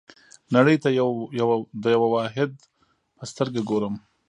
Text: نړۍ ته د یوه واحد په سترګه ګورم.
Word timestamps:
نړۍ 0.55 0.75
ته 0.83 0.89
د 1.83 1.85
یوه 1.95 2.07
واحد 2.15 2.51
په 3.17 3.23
سترګه 3.31 3.61
ګورم. 3.69 3.95